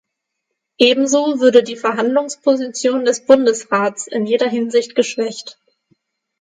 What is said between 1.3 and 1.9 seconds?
würde die